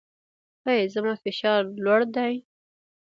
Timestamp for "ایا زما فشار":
0.69-1.61